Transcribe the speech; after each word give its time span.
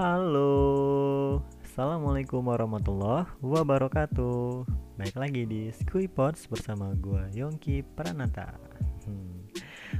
Halo, 0.00 1.44
Assalamualaikum 1.60 2.40
warahmatullahi 2.48 3.28
wabarakatuh. 3.44 4.64
Baik 4.96 5.12
lagi 5.20 5.44
di 5.44 5.68
Skui 5.76 6.08
Pods 6.08 6.48
bersama 6.48 6.96
gue 6.96 7.20
Yongki 7.36 7.84
Pranata. 7.84 8.56
Hmm. 9.04 9.44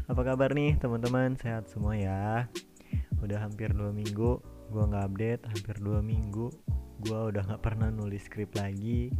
Apa 0.09 0.25
kabar 0.25 0.57
nih 0.57 0.81
teman-teman, 0.81 1.37
sehat 1.37 1.69
semua 1.69 2.01
ya? 2.01 2.49
Udah 3.21 3.45
hampir 3.45 3.77
dua 3.77 3.93
minggu, 3.93 4.41
gue 4.73 4.83
gak 4.89 5.05
update 5.05 5.45
Hampir 5.45 5.77
dua 5.85 6.01
minggu, 6.01 6.49
gue 7.05 7.21
udah 7.37 7.45
gak 7.45 7.61
pernah 7.61 7.93
nulis 7.93 8.25
skrip 8.25 8.57
lagi 8.57 9.13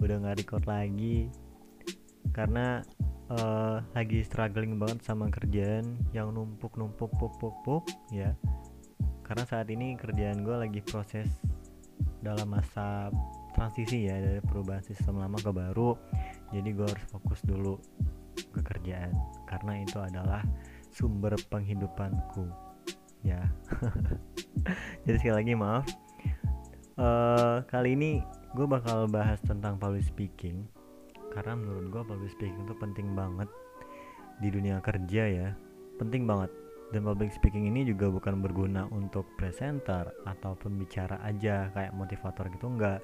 Udah 0.00 0.16
gak 0.16 0.40
record 0.40 0.64
lagi. 0.64 1.28
Karena 2.32 2.80
uh, 3.28 3.84
lagi 3.92 4.24
struggling 4.24 4.80
banget 4.80 5.04
sama 5.04 5.28
kerjaan 5.28 6.00
yang 6.16 6.32
numpuk 6.32 6.72
numpuk 6.80 7.12
karena 9.22 9.44
saat 9.46 9.70
ini 9.70 9.94
kerjaan 9.94 10.42
gue 10.42 10.56
lagi 10.56 10.80
proses 10.82 11.30
dalam 12.22 12.54
masa 12.54 13.10
transisi 13.54 14.06
ya 14.06 14.16
dari 14.18 14.40
perubahan 14.42 14.82
sistem 14.82 15.22
lama 15.22 15.38
ke 15.38 15.50
baru. 15.50 15.94
Jadi 16.50 16.68
gue 16.74 16.86
harus 16.86 17.06
fokus 17.10 17.40
dulu 17.46 17.78
ke 18.34 18.60
kerjaan. 18.60 19.12
Karena 19.46 19.82
itu 19.82 19.98
adalah 19.98 20.42
sumber 20.90 21.34
penghidupanku. 21.50 22.46
Ya. 23.22 23.46
Jadi 25.06 25.16
sekali 25.18 25.36
lagi 25.42 25.52
maaf. 25.54 25.86
Uh, 26.98 27.64
kali 27.72 27.96
ini 27.96 28.20
gue 28.52 28.66
bakal 28.68 29.08
bahas 29.08 29.38
tentang 29.42 29.78
public 29.78 30.06
speaking. 30.06 30.66
Karena 31.32 31.56
menurut 31.56 31.88
gue 31.88 32.02
public 32.04 32.30
speaking 32.34 32.68
itu 32.68 32.74
penting 32.76 33.16
banget 33.16 33.48
di 34.42 34.48
dunia 34.50 34.82
kerja 34.82 35.24
ya. 35.28 35.48
Penting 35.96 36.26
banget 36.26 36.61
dan 36.92 37.08
public 37.08 37.32
speaking 37.32 37.64
ini 37.66 37.88
juga 37.88 38.12
bukan 38.12 38.44
berguna 38.44 38.84
untuk 38.92 39.24
presenter 39.40 40.12
atau 40.28 40.52
pembicara 40.60 41.18
aja 41.24 41.72
kayak 41.72 41.96
motivator 41.96 42.52
gitu 42.52 42.68
enggak. 42.68 43.00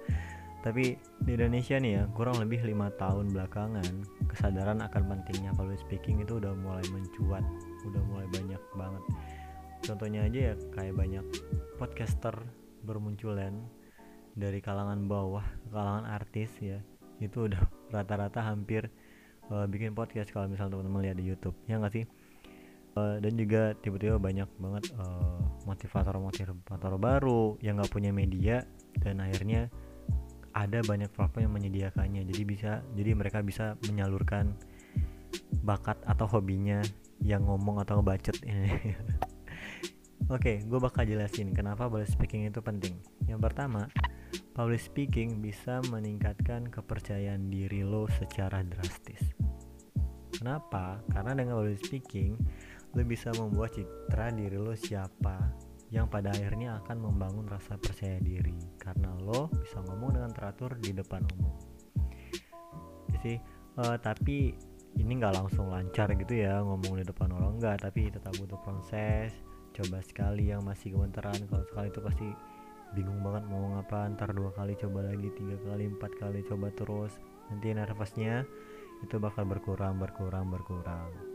Tapi 0.60 1.00
di 1.24 1.30
Indonesia 1.32 1.80
nih 1.80 1.92
ya 1.96 2.02
kurang 2.12 2.36
lebih 2.44 2.60
lima 2.68 2.92
tahun 3.00 3.32
belakangan 3.32 4.04
kesadaran 4.28 4.84
akan 4.84 5.02
pentingnya 5.08 5.56
public 5.56 5.80
speaking 5.80 6.20
itu 6.20 6.36
udah 6.36 6.52
mulai 6.52 6.84
mencuat 6.92 7.40
udah 7.88 8.02
mulai 8.12 8.28
banyak 8.28 8.62
banget. 8.76 9.04
Contohnya 9.80 10.28
aja 10.28 10.52
ya 10.52 10.54
kayak 10.76 10.94
banyak 10.98 11.24
podcaster 11.80 12.34
bermunculan 12.84 13.56
dari 14.36 14.60
kalangan 14.60 15.08
bawah 15.08 15.46
kalangan 15.72 16.04
artis 16.04 16.52
ya 16.60 16.78
itu 17.18 17.50
udah 17.50 17.62
rata-rata 17.90 18.44
hampir 18.44 18.90
uh, 19.50 19.64
bikin 19.64 19.96
podcast 19.96 20.30
kalau 20.30 20.46
misalnya 20.50 20.76
teman-teman 20.76 21.02
lihat 21.08 21.16
di 21.16 21.24
YouTube. 21.24 21.56
Ya 21.64 21.80
nggak 21.80 21.94
sih 21.94 22.04
uh, 22.98 23.14
dan 23.22 23.32
juga 23.38 23.78
tiba-tiba 23.78 24.18
banyak 24.18 24.50
banget 24.58 24.84
uh, 24.98 25.38
motivator-motivator 25.64 26.92
baru 26.98 27.54
yang 27.62 27.78
nggak 27.78 27.92
punya 27.94 28.10
media 28.10 28.66
dan 28.98 29.22
akhirnya 29.22 29.70
ada 30.56 30.82
banyak 30.82 31.06
platform 31.14 31.46
yang 31.46 31.54
menyediakannya 31.54 32.26
jadi 32.26 32.42
bisa 32.42 32.72
jadi 32.98 33.14
mereka 33.14 33.38
bisa 33.46 33.78
menyalurkan 33.86 34.58
bakat 35.62 36.00
atau 36.08 36.26
hobinya 36.26 36.82
yang 37.22 37.46
ngomong 37.46 37.78
atau 37.84 38.02
ngebacet 38.02 38.36
Oke, 40.28 40.60
okay, 40.60 40.66
gue 40.66 40.76
bakal 40.76 41.08
jelasin 41.08 41.56
kenapa 41.56 41.88
public 41.88 42.12
speaking 42.12 42.44
itu 42.44 42.60
penting. 42.60 43.00
Yang 43.24 43.48
pertama, 43.48 43.88
public 44.52 44.82
speaking 44.84 45.40
bisa 45.40 45.80
meningkatkan 45.88 46.68
kepercayaan 46.68 47.48
diri 47.48 47.80
lo 47.80 48.04
secara 48.12 48.60
drastis. 48.60 49.24
Kenapa? 50.36 51.00
Karena 51.08 51.32
dengan 51.32 51.56
public 51.62 51.80
speaking, 51.80 52.36
lo 52.96 53.02
bisa 53.04 53.28
membuat 53.36 53.76
citra 53.76 54.32
diri 54.32 54.56
lo 54.56 54.72
siapa 54.72 55.36
yang 55.88 56.08
pada 56.08 56.32
akhirnya 56.32 56.80
akan 56.84 56.96
membangun 57.00 57.48
rasa 57.48 57.80
percaya 57.80 58.20
diri. 58.20 58.56
Karena 58.76 59.12
lo 59.16 59.48
bisa 59.52 59.80
ngomong 59.84 60.20
dengan 60.20 60.32
teratur 60.32 60.76
di 60.76 60.92
depan 60.92 61.24
umum. 61.36 61.56
Jadi 63.12 63.34
uh, 63.80 63.96
tapi 63.96 64.52
ini 64.98 65.12
nggak 65.16 65.34
langsung 65.36 65.72
lancar 65.72 66.12
gitu 66.16 66.44
ya 66.44 66.60
ngomong 66.60 67.00
di 67.00 67.04
depan 67.06 67.30
orang 67.32 67.60
enggak 67.60 67.76
tapi 67.80 68.12
tetap 68.12 68.32
butuh 68.36 68.60
proses. 68.60 69.32
Coba 69.72 70.02
sekali 70.02 70.50
yang 70.50 70.64
masih 70.64 70.96
gemeteran 70.96 71.38
kalau 71.48 71.64
sekali 71.68 71.88
itu 71.88 72.00
pasti 72.02 72.28
bingung 72.96 73.20
banget 73.20 73.44
mau 73.52 73.76
ngapa 73.76 74.16
ntar 74.16 74.32
dua 74.32 74.48
kali 74.56 74.72
coba 74.80 75.12
lagi 75.12 75.28
tiga 75.36 75.56
kali 75.60 75.88
empat 75.88 76.12
kali 76.20 76.40
coba 76.44 76.68
terus. 76.72 77.16
Nanti 77.48 77.72
nervousnya 77.72 78.44
itu 79.04 79.16
bakal 79.16 79.46
berkurang 79.46 79.96
berkurang 79.96 80.50
berkurang 80.50 81.27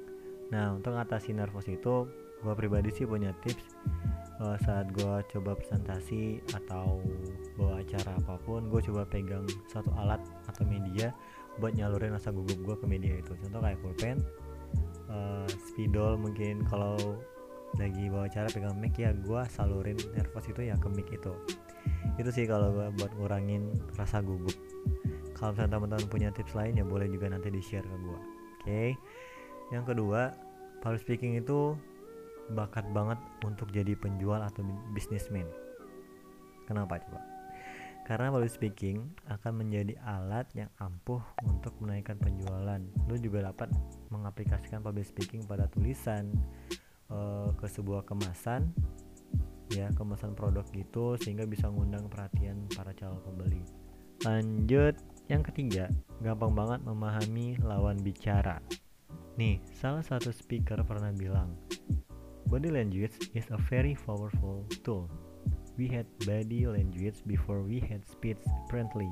Nah 0.53 0.77
untuk 0.77 0.93
ngatasi 0.93 1.33
nervous 1.33 1.65
itu 1.65 2.05
gue 2.45 2.53
pribadi 2.53 2.93
sih 2.93 3.09
punya 3.09 3.33
tips. 3.41 3.73
Uh, 4.41 4.57
saat 4.65 4.89
gue 4.93 5.15
coba 5.29 5.57
presentasi 5.57 6.41
atau 6.53 7.01
bawa 7.57 7.79
acara 7.85 8.17
apa 8.17 8.35
pun 8.43 8.65
gue 8.65 8.81
coba 8.89 9.05
pegang 9.05 9.45
satu 9.69 9.93
alat 9.97 10.19
atau 10.49 10.65
media 10.65 11.13
buat 11.61 11.77
nyalurin 11.77 12.17
rasa 12.17 12.33
gugup 12.33 12.57
gue 12.61 12.75
ke 12.77 12.85
media 12.85 13.13
itu. 13.17 13.33
Contoh 13.33 13.61
kayak 13.61 13.81
pulpen 13.81 14.21
uh, 15.09 15.49
spidol 15.73 16.21
mungkin. 16.21 16.61
Kalau 16.69 16.97
lagi 17.81 18.05
bawa 18.13 18.29
acara 18.29 18.45
pegang 18.53 18.77
mic 18.77 18.93
ya 19.01 19.17
gue 19.17 19.41
salurin 19.49 19.97
nervous 20.13 20.45
itu 20.45 20.61
ya 20.69 20.77
ke 20.77 20.87
mic 20.93 21.09
itu. 21.09 21.33
Itu 22.21 22.29
sih 22.29 22.45
kalau 22.45 22.69
gue 22.73 22.87
buat 23.01 23.11
ngurangin 23.17 23.73
rasa 23.97 24.21
gugup. 24.21 24.53
Kalau 25.33 25.55
misalnya 25.57 25.71
teman-teman 25.77 26.07
punya 26.09 26.29
tips 26.29 26.53
lain 26.53 26.77
ya 26.77 26.85
boleh 26.85 27.09
juga 27.09 27.31
nanti 27.33 27.49
di 27.49 27.61
share 27.61 27.85
ke 27.85 27.97
gue 28.05 28.21
oke? 28.63 28.71
okay? 28.71 28.89
Yang 29.73 29.83
kedua 29.83 30.31
public 30.85 31.01
speaking 31.01 31.41
itu 31.41 31.73
bakat 32.53 32.85
banget 32.93 33.17
untuk 33.41 33.73
jadi 33.73 33.97
penjual 33.97 34.37
atau 34.37 34.61
bisnismen 34.93 35.49
kenapa 36.65 36.99
coba? 37.03 37.19
Karena 38.03 38.35
public 38.35 38.51
speaking 38.51 39.15
akan 39.31 39.63
menjadi 39.63 39.95
alat 40.03 40.43
yang 40.51 40.67
ampuh 40.75 41.23
untuk 41.47 41.71
menaikkan 41.79 42.19
penjualan. 42.19 42.81
Lu 43.07 43.15
juga 43.15 43.47
dapat 43.47 43.71
mengaplikasikan 44.11 44.83
public 44.83 45.07
speaking 45.07 45.47
pada 45.47 45.71
tulisan 45.71 46.35
uh, 47.07 47.47
ke 47.55 47.67
sebuah 47.67 48.03
kemasan 48.03 48.67
ya 49.71 49.87
kemasan 49.95 50.35
produk 50.35 50.67
gitu 50.75 51.15
sehingga 51.15 51.47
bisa 51.47 51.71
ngundang 51.71 52.11
perhatian 52.11 52.67
para 52.75 52.91
calon 52.91 53.23
pembeli. 53.23 53.63
Lanjut 54.27 54.99
yang 55.31 55.39
ketiga 55.39 55.87
gampang 56.19 56.51
banget 56.51 56.83
memahami 56.83 57.55
lawan 57.63 57.95
bicara 58.03 58.59
Nih, 59.33 59.57
salah 59.73 60.05
satu 60.05 60.29
speaker 60.29 60.77
pernah 60.85 61.09
bilang, 61.09 61.57
body 62.45 62.69
language 62.69 63.17
is 63.33 63.49
a 63.49 63.57
very 63.65 63.97
powerful 63.97 64.61
tool. 64.85 65.09
We 65.73 65.89
had 65.89 66.05
body 66.21 66.69
language 66.69 67.25
before 67.25 67.65
we 67.65 67.81
had 67.81 68.05
speech 68.05 68.37
apparently. 68.65 69.09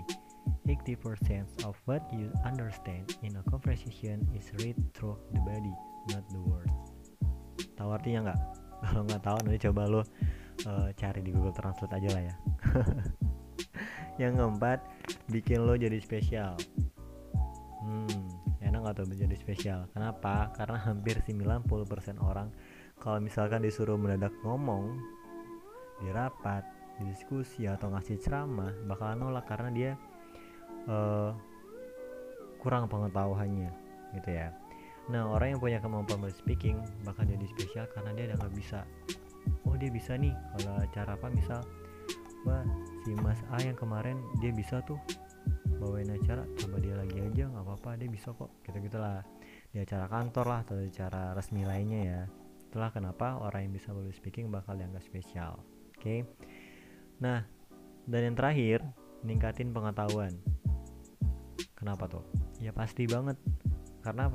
80% 0.69 1.65
of 1.65 1.73
what 1.89 2.05
you 2.13 2.29
understand 2.45 3.17
in 3.25 3.33
a 3.33 3.43
conversation 3.49 4.21
is 4.37 4.45
read 4.61 4.77
through 4.93 5.17
the 5.33 5.41
body, 5.41 5.73
not 6.13 6.21
the 6.29 6.41
words. 6.45 6.69
Tahu 7.77 7.89
artinya 7.89 8.29
nggak? 8.29 8.39
Kalau 8.85 9.01
nggak 9.09 9.23
tahu 9.25 9.37
nanti 9.41 9.59
coba 9.69 9.81
lo 9.89 10.01
uh, 10.69 10.89
cari 10.93 11.25
di 11.25 11.33
Google 11.33 11.53
Translate 11.53 11.97
aja 11.97 12.09
lah 12.13 12.23
ya. 12.29 12.35
Yang 14.21 14.33
keempat, 14.37 14.79
bikin 15.33 15.65
lo 15.65 15.73
jadi 15.73 15.97
spesial. 15.97 16.53
Hmm, 17.81 18.40
atau 18.87 19.03
menjadi 19.05 19.35
spesial. 19.37 19.79
Kenapa? 19.93 20.49
Karena 20.55 20.81
hampir 20.81 21.19
90% 21.21 22.21
orang 22.21 22.49
kalau 23.01 23.17
misalkan 23.17 23.65
disuruh 23.65 23.97
mendadak 23.97 24.33
ngomong 24.45 24.97
di 26.01 26.09
rapat 26.13 26.65
di 27.01 27.09
diskusi 27.09 27.65
atau 27.65 27.89
ngasih 27.89 28.21
ceramah 28.21 28.73
bakalan 28.85 29.17
nolak 29.25 29.49
karena 29.49 29.69
dia 29.73 29.91
uh, 30.85 31.33
kurang 32.61 32.85
pengetahuannya 32.85 33.73
gitu 34.17 34.29
ya. 34.29 34.53
Nah 35.09 35.33
orang 35.33 35.57
yang 35.57 35.61
punya 35.61 35.79
kemampuan 35.81 36.29
speaking 36.29 36.77
bakal 37.01 37.25
jadi 37.25 37.45
spesial 37.49 37.85
karena 37.89 38.13
dia 38.13 38.37
nggak 38.37 38.53
bisa 38.53 38.85
oh 39.65 39.75
dia 39.77 39.89
bisa 39.89 40.17
nih 40.17 40.33
kalau 40.57 40.77
cara 40.93 41.11
apa 41.17 41.27
misal 41.31 41.61
wah 42.45 42.65
si 43.05 43.13
Mas 43.21 43.39
A 43.53 43.61
yang 43.61 43.77
kemarin 43.77 44.17
dia 44.41 44.53
bisa 44.53 44.81
tuh 44.85 44.97
bawain 45.81 46.13
acara 46.13 46.45
coba 46.61 46.77
dia 46.77 46.93
lagi 46.93 47.17
aja 47.17 47.49
nggak 47.49 47.65
apa-apa 47.65 47.97
dia 47.97 48.09
bisa 48.13 48.29
kok 48.37 48.53
gitu 48.61 48.77
gitulah 48.85 49.25
di 49.73 49.81
acara 49.81 50.05
kantor 50.05 50.45
lah 50.45 50.59
atau 50.61 50.77
di 50.77 50.93
acara 50.93 51.33
resmi 51.33 51.65
lainnya 51.65 52.01
ya. 52.05 52.21
Itulah 52.69 52.93
kenapa 52.93 53.41
orang 53.41 53.67
yang 53.67 53.73
bisa 53.75 53.89
public 53.91 54.13
speaking 54.13 54.53
bakal 54.53 54.77
dianggap 54.77 55.01
spesial 55.01 55.57
oke? 55.57 55.97
Okay? 55.97 56.21
nah 57.21 57.45
dan 58.05 58.21
yang 58.31 58.35
terakhir 58.37 58.79
ningkatin 59.25 59.73
pengetahuan. 59.73 60.33
Kenapa 61.77 62.05
tuh? 62.05 62.25
Ya 62.61 62.69
pasti 62.73 63.09
banget. 63.09 63.37
Karena 64.01 64.29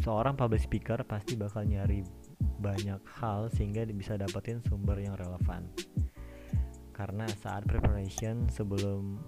seorang 0.00 0.36
public 0.36 0.64
speaker 0.64 1.00
pasti 1.04 1.36
bakal 1.36 1.64
nyari 1.68 2.04
banyak 2.60 3.00
hal 3.20 3.48
sehingga 3.52 3.84
bisa 3.88 4.16
dapetin 4.16 4.60
sumber 4.64 5.00
yang 5.00 5.16
relevan. 5.16 5.68
Karena 6.92 7.24
saat 7.40 7.64
preparation 7.64 8.48
sebelum 8.52 9.20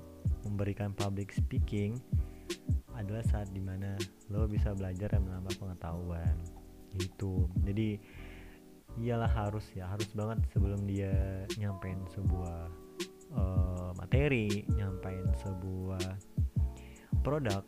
memberikan 0.47 0.95
public 0.95 1.33
speaking 1.35 1.99
adalah 2.93 3.25
saat 3.25 3.49
di 3.51 3.63
mana 3.63 3.97
lo 4.29 4.45
bisa 4.47 4.77
belajar 4.77 5.17
dan 5.17 5.25
menambah 5.25 5.57
pengetahuan. 5.59 6.37
Gitu. 6.93 7.49
Jadi 7.65 7.97
iyalah 9.01 9.31
harus 9.31 9.65
ya 9.73 9.89
harus 9.89 10.13
banget 10.13 10.45
sebelum 10.53 10.85
dia 10.85 11.13
nyampein 11.57 11.97
sebuah 12.13 12.69
uh, 13.33 13.91
materi 13.97 14.69
nyampein 14.77 15.25
sebuah 15.41 16.05
produk 17.25 17.65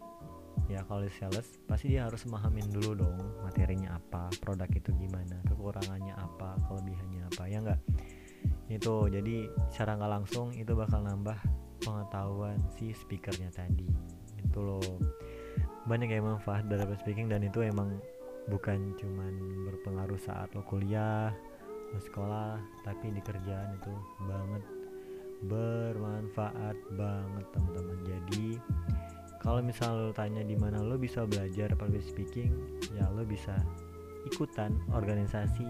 ya 0.69 0.81
kalau 0.89 1.05
sales 1.21 1.61
pasti 1.69 1.93
dia 1.93 2.09
harus 2.09 2.25
memahamin 2.25 2.69
dulu 2.73 3.05
dong 3.05 3.19
materinya 3.45 4.01
apa 4.01 4.33
produk 4.41 4.69
itu 4.73 4.93
gimana 4.97 5.37
kekurangannya 5.49 6.15
apa 6.17 6.57
kelebihannya 6.69 7.23
apa 7.29 7.43
ya 7.49 7.59
enggak 7.61 7.81
itu 8.73 8.95
jadi 9.13 9.37
secara 9.69 10.01
nggak 10.01 10.13
langsung 10.21 10.57
itu 10.57 10.73
bakal 10.73 11.05
nambah 11.05 11.37
pengetahuan 11.85 12.59
si 12.75 12.91
speakernya 12.97 13.53
tadi. 13.53 13.87
Itu 14.41 14.61
loh. 14.65 14.99
Banyak 15.85 16.09
yang 16.09 16.25
manfaat 16.25 16.65
dari 16.67 16.83
public 16.89 17.05
speaking 17.05 17.29
dan 17.29 17.45
itu 17.45 17.61
emang 17.61 18.01
bukan 18.49 18.97
cuman 18.97 19.33
berpengaruh 19.69 20.21
saat 20.21 20.53
lo 20.53 20.61
kuliah 20.69 21.33
lo 21.93 22.01
sekolah 22.01 22.61
tapi 22.85 23.13
di 23.13 23.21
kerjaan 23.21 23.77
itu 23.77 23.95
banget. 24.25 24.63
Bermanfaat 25.45 26.77
banget 26.97 27.47
teman-teman. 27.53 27.99
Jadi 28.09 28.57
kalau 29.45 29.61
misal 29.61 30.09
lo 30.09 30.13
tanya 30.17 30.41
di 30.41 30.57
mana 30.57 30.81
lo 30.81 30.97
bisa 30.97 31.29
belajar 31.29 31.77
public 31.77 32.01
speaking 32.01 32.49
ya 32.97 33.05
lo 33.13 33.29
bisa 33.29 33.53
ikutan 34.25 34.73
organisasi 34.97 35.69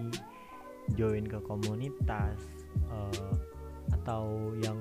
join 0.95 1.27
ke 1.27 1.35
komunitas 1.43 2.39
uh, 2.87 3.33
atau 3.91 4.53
yang 4.61 4.79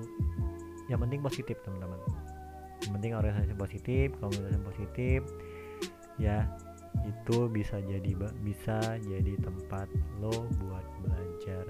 yang 0.94 1.02
penting 1.02 1.20
positif 1.20 1.58
teman-teman 1.66 1.98
yang 2.86 2.92
penting 2.94 3.12
organisasi 3.18 3.54
positif 3.58 4.06
komunitas 4.22 4.52
yang 4.54 4.66
positif 4.66 5.20
ya 6.22 6.38
itu 7.02 7.50
bisa 7.50 7.82
jadi 7.82 8.10
bisa 8.46 8.78
jadi 9.02 9.34
tempat 9.42 9.90
lo 10.22 10.46
buat 10.62 10.86
belajar 11.02 11.66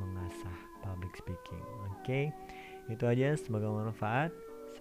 mengasah 0.00 0.56
public 0.80 1.12
speaking 1.20 1.60
oke 1.84 1.92
okay? 2.00 2.32
itu 2.88 3.04
aja 3.04 3.36
semoga 3.36 3.68
bermanfaat 3.68 4.32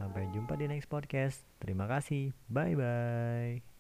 Sampai 0.01 0.25
jumpa 0.33 0.57
di 0.57 0.65
next 0.65 0.89
podcast. 0.89 1.45
Terima 1.61 1.85
kasih. 1.85 2.33
Bye 2.49 2.73
bye. 2.73 3.70